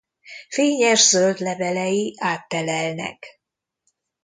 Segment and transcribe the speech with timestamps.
[0.49, 3.41] Fényes zöld levelei áttelelnek.